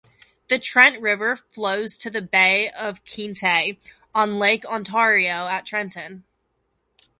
The 0.47 0.57
Trent 0.57 0.99
River 0.99 1.35
flows 1.35 1.95
to 1.97 2.09
the 2.09 2.23
Bay 2.23 2.71
of 2.71 3.05
Quinte 3.05 3.77
on 4.15 4.39
Lake 4.39 4.65
Ontario 4.65 5.45
at 5.45 5.63
Trenton. 5.67 6.23